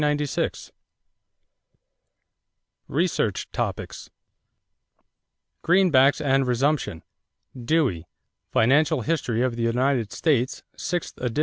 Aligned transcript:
=Research 2.87 3.51
Topics= 3.51 4.09
=Greenbacks 5.63 6.19
and 6.19 6.47
Resumption.= 6.47 7.03
Dewey, 7.55 8.07
Financial 8.51 9.01
History 9.01 9.43
of 9.43 9.55
the 9.57 9.61
United 9.61 10.11
States 10.11 10.63
(6th 10.75 11.23
ed.) 11.23 11.37